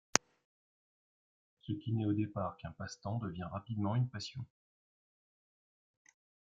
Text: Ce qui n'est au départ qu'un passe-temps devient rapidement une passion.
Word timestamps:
Ce 1.61 1.73
qui 1.73 1.93
n'est 1.93 2.07
au 2.07 2.13
départ 2.13 2.57
qu'un 2.57 2.71
passe-temps 2.71 3.19
devient 3.19 3.47
rapidement 3.51 3.93
une 3.95 4.09
passion. 4.09 4.43